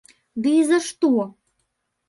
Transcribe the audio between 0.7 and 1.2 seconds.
за што?